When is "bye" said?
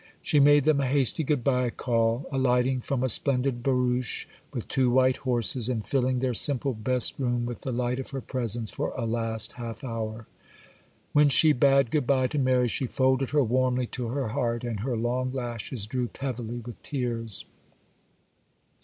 1.43-1.69, 12.07-12.25